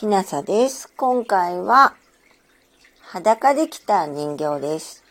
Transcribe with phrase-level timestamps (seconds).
[0.00, 0.90] きなさです。
[0.96, 1.92] 今回は
[3.02, 5.04] 裸できた人形です。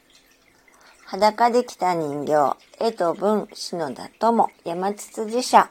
[1.05, 5.70] 裸できた人形、江戸文、篠田友、山津寺社。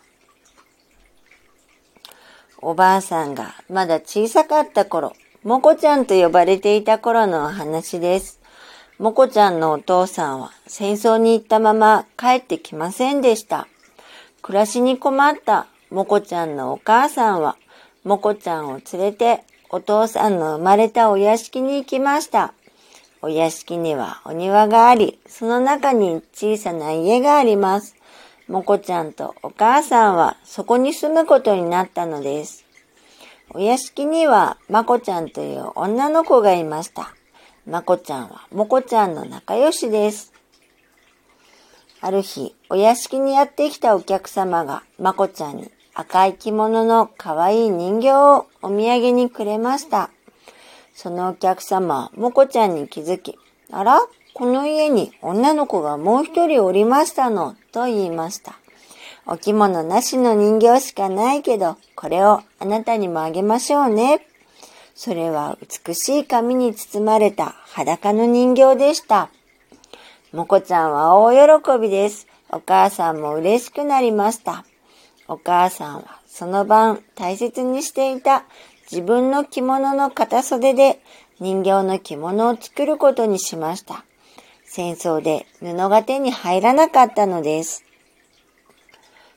[2.63, 8.39] おばあさんがまだ小さかった頃、もこちゃんと呼ばれていた頃のお話です。
[9.01, 13.67] もこちゃんのお父さんは戦争に行ったまま帰ってきませんでした。
[14.43, 17.57] 暮らしに困ったもこちゃんのお母さんは、
[18.09, 22.55] もこちゃんを連れてお父さんの生まれたお屋敷に行きました。
[23.21, 27.97] お屋敷にはお庭があり、その中に小さな家があります。
[28.49, 32.65] もこちゃんとお母さんはそこに住むことになったのです。
[33.51, 37.15] お屋敷にはまこちゃんという女の子がいました。
[37.67, 40.33] まこちゃんはもこちゃんの仲良しです。
[42.01, 45.71] ある日、お屋敷にやってきたお客様がまこちゃんに
[46.01, 50.11] 赤い着物の可愛い人形をお土産にくれました。
[50.95, 53.37] そのお客様もこちゃんに気づき、
[53.73, 53.99] あら
[54.33, 58.61] この家に女の子がもう一人おりましたの、と言いました。
[59.27, 64.25] お着物なしの人形しかないけど、これをあなたにもあげましょうね。
[64.95, 69.31] それは美しい髪に包まれた裸の人形でした。
[70.33, 72.29] もこちゃんは大喜びです。
[72.51, 74.65] お母さんも嬉しくなりました。
[75.29, 78.45] お母さんはその晩大切にしていた
[78.91, 81.01] 自分の着物の片袖で
[81.39, 84.05] 人形の着物を作ることにしました。
[84.65, 87.85] 戦争で布が手に入らなかったのです。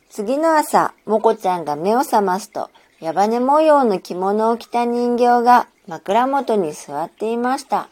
[0.10, 2.70] 次の朝、もこちゃんが目を覚ますと、
[3.00, 7.90] 矢羽模様の着物を着た人形が枕元に座っていました。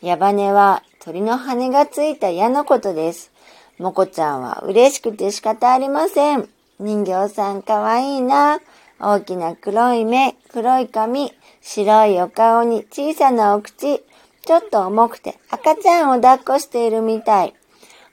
[0.00, 3.32] 矢羽は鳥の羽がついた矢のことです。
[3.78, 6.48] もこちゃんは嬉しくて仕方ありません。
[6.80, 8.58] 人形さんかわいいな。
[8.98, 14.02] 大きな黒い目、黒い髪、白いお顔に小さなお口、
[14.46, 17.54] ちょっと重くて赤ちゃんを抱っこしているみたい。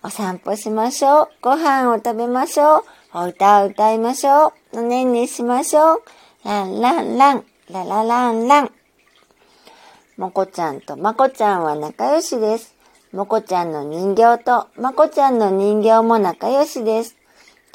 [0.03, 1.29] お散歩しましょう。
[1.41, 2.83] ご飯を食べましょう。
[3.13, 4.79] お歌を歌いましょう。
[4.79, 6.03] おねんねしましょう。
[6.43, 8.71] ランランラン、ララランラン。
[10.17, 12.75] もこちゃんとまこちゃんは仲良しです。
[13.13, 17.15] もこちゃんの人形とまこちゃんの人形も仲良しです。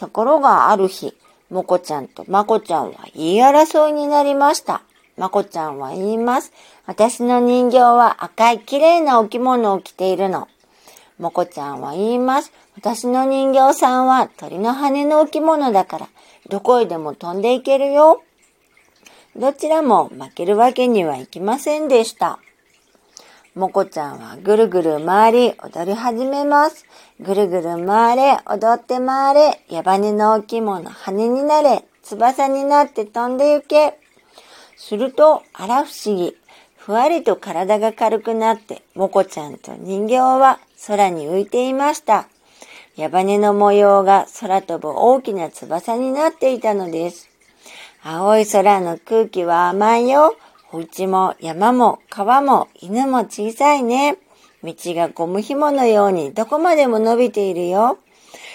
[0.02, 1.14] ところがある日、
[1.48, 4.82] もこちゃんとまこちゃんは言い争いになりました。
[5.16, 6.52] まこちゃんは言います。
[6.86, 10.48] 私の人形は赤い綺麗なお着物を着ているの。
[11.20, 12.52] もこちゃんは言います。
[12.74, 16.08] 私の人形さんは鳥の羽のお着物だから、
[16.48, 18.24] どこへでも飛んでいけるよ。
[19.36, 22.41] どちらも負けるわけにはいきませんでした。
[23.54, 26.86] もこちゃんはぐるぐる回り踊り始めます。
[27.20, 33.98] ぐるぐる回れ、踊って回れ、矢羽のお着物、羽になれ、翼になって飛んで行け。
[34.78, 36.34] すると、あら不思議。
[36.78, 42.28] ふわりと体が軽くなって、もこちゃんと人形は空に浮いていました。
[42.96, 47.28] 矢羽の模様が空飛ぶ大きな翼になっていたのです。
[48.02, 50.36] 青い空の空気は甘いよ。
[50.75, 54.16] お家も山も川も犬も小さいね。
[54.65, 57.99] 道がゴム紐のようにどこまでも伸びているよ。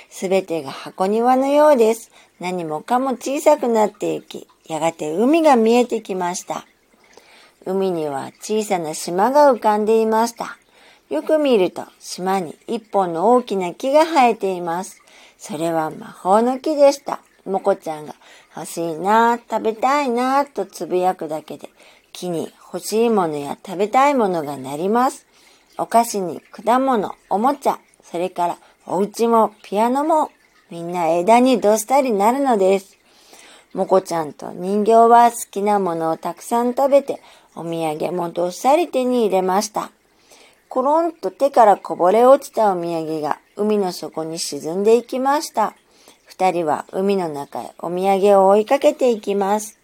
[0.09, 2.09] すべてが箱庭のようです。
[2.39, 6.65] 何もかも小さくなっていき、やがて海が見えてきました。
[7.67, 10.57] 海には小さな島が浮かんでいました。
[11.11, 15.03] よく見ると島に一本の大きな木が生えています。
[15.37, 17.19] それは魔法の木でした。
[17.45, 18.15] もこちゃんが
[18.55, 21.69] 欲しいな、食べたいな、とつぶやくだけで
[22.17, 25.27] 木に欲しいものや食べたいものがなります。
[25.77, 28.57] お菓子に果物、おもちゃ、それから
[28.87, 30.31] お家もピアノも
[30.71, 32.97] みんな枝にどっさりなるのです。
[33.75, 37.21] もこちゃんと人形は好きなものをたくさん食べて
[37.53, 39.91] お土産もどっさり手に入れました。
[40.69, 45.75] コロンと手からこぼれ落ちたお土産が海の底に沈んでいきました。
[46.25, 49.76] 二人は海の中へお土産を追いかけていきます。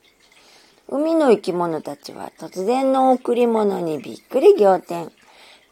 [0.89, 5.11] 海の生き物たちは突然の贈り物にびっくり仰天。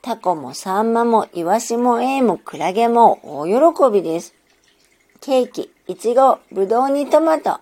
[0.01, 4.33] タコもサンマもイワシもエイもクラゲも大喜びです。
[5.19, 7.59] ケーキ、イチゴ、ブドウにトマト。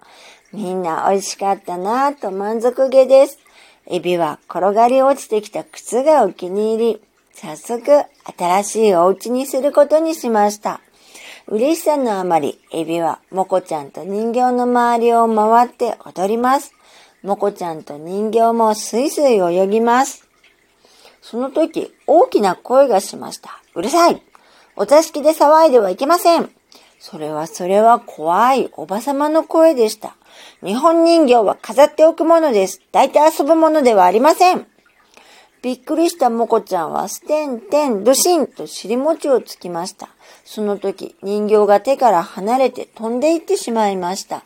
[0.54, 3.40] みんな美味しかったなぁと満足げです。
[3.88, 7.02] エビは転がり落ちてきた靴がお気に入り。
[7.34, 8.04] 早速、
[8.38, 10.82] 新しいお家にすることにしました。
[11.48, 16.74] 嬉しさのあまり、エビはモコちゃんと人形の周りを回って踊ります。
[17.24, 20.28] もこちゃんと人形もスイスイ泳ぎます。
[21.22, 23.62] その時、大きな声がしました。
[23.76, 24.22] うるさい
[24.76, 26.50] お座敷で騒いではいけません
[27.00, 30.16] それはそれは怖いおばさまの声でした。
[30.64, 32.82] 日本人形は飾っておくものです。
[32.92, 34.68] 抱いて遊ぶものではありません。
[35.62, 40.10] びっくりしたもこちゃんは、ステンテン、ドシンと尻餅をつきました。
[40.46, 44.44] その時、人形が手から離れて飛んでいってしまいました。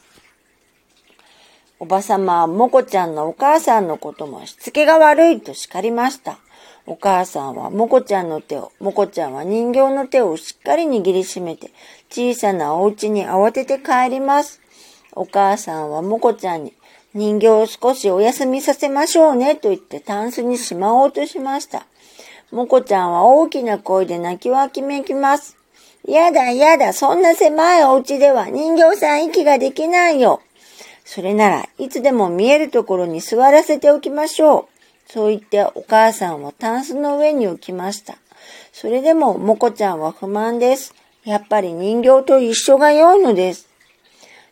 [1.84, 6.40] おばさまはもこちゃんのお母さんのこともしつけが悪いと叱りました。
[6.86, 11.72] お母さんはもこちゃんの手を、もこちゃんは人形の手をしっかり握りしめて、
[12.10, 14.62] 小さなお家に慌てて帰ります。
[15.12, 16.72] お母さんはもこちゃんに、
[17.14, 21.86] 人形を少しお休みさせましょうねと言ってタンスにしまおうとしました。
[22.50, 25.58] もこちゃんは大きな声で泣きわきめきます。
[26.08, 30.40] やだやだ、そんな狭いお家では人形さん息ができないよ。
[31.06, 35.12] それならいつでも見えるところに座らせておきましょう。
[35.12, 38.18] そう言ってお母さんはタンスの上に置きました。
[38.72, 40.94] それでももこちゃんは不満です。
[41.24, 43.70] やっぱり人形と一緒が良いのです。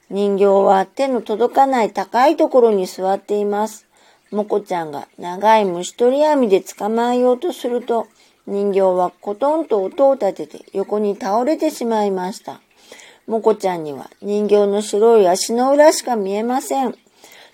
[0.10, 3.88] 人形は手の届かない高いところに座っています。
[4.30, 8.08] もこちゃんが長い虫取り網で捕まえようとすると、
[8.46, 12.62] 人形はコトンと音を立てて横に倒れてしまいました。
[13.32, 16.94] もこちゃんには人形の白い足の裏しか見えません。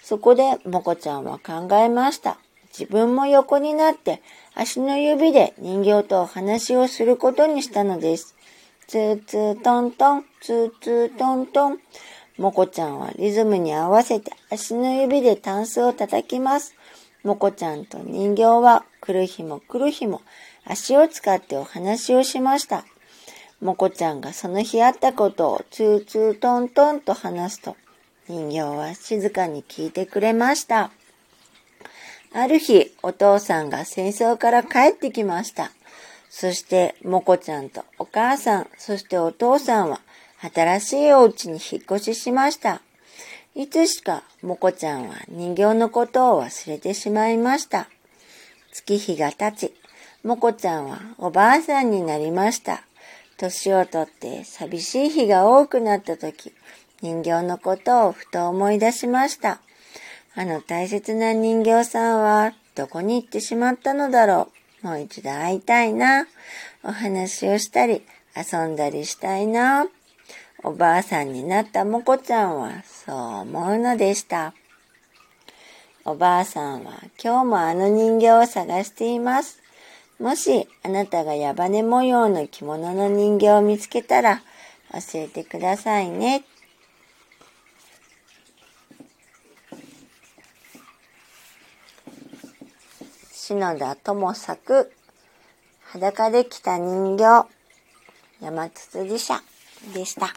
[0.02, 2.40] そこでもこちゃんは考えました。
[2.76, 4.24] 自分も横になって
[4.56, 8.36] 足の指で人形とお話をすることにしたのです。
[8.88, 11.78] ツーツートントン、ツーツートントン。
[12.40, 16.74] もこちゃんはリズムに合わせて足の指でタンスを叩きます。
[17.22, 20.24] もこちゃんと人形は来る日も来る日も
[20.66, 22.84] 足を使ってお話をしました。
[23.62, 27.76] もこちゃんがその日あったことをツーツートントンと話すと、
[28.28, 30.92] 人形は静かに聞いてくれました。
[32.34, 35.72] ある日、お父さんが戦争から帰ってきました。
[36.30, 40.02] そして、もこちゃんとお母さん、そしてお父さんは、
[40.54, 42.82] 新しいお家に引っ越ししました。
[43.56, 47.88] いつしか、もこちゃんは人形のことを忘れてしまいました。
[48.72, 49.74] 月日が経ち、
[50.24, 52.87] もこちゃんはおばあさんになりました。
[53.38, 56.54] 年をとって寂しい日が多くなった時、
[57.02, 59.62] 人形のことをふと思い出しました。
[60.36, 64.50] あの大切な人形さんはどこに行ってしまったのだろ
[64.84, 64.88] う。
[64.88, 66.28] もう一度会いたいな。
[66.84, 68.04] お話をしたり
[68.36, 69.88] 遊んだりしたいな。
[70.64, 74.54] おばあさんになったもこちゃんはそう思うのでした。
[76.06, 76.94] おばあさんは
[77.24, 79.62] 今日もあの人形を探しています。
[80.20, 84.42] もしあなたが矢羽模様の着物の人形を見つけたら
[84.92, 86.44] 教えてくださいね。
[93.32, 94.92] 篠田智作
[95.84, 97.48] 裸で着た人形
[98.42, 99.42] 山つつじ社
[99.94, 100.34] でした。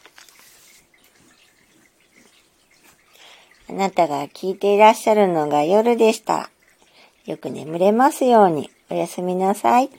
[3.68, 6.50] あなたが聞いていらっしゃるのが夜でした。
[7.24, 8.70] よく眠れますように。
[8.90, 9.90] おやすみなさい。